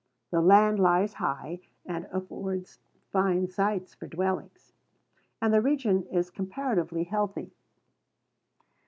The 0.31 0.41
land 0.41 0.79
lies 0.79 1.13
high, 1.13 1.59
and 1.85 2.07
affords 2.11 2.79
fine 3.11 3.47
sites 3.47 3.93
for 3.93 4.07
dwellings; 4.07 4.73
and 5.39 5.53
the 5.53 5.61
region 5.61 6.07
is 6.11 6.31
comparatively 6.31 7.03
healthy. 7.03 7.51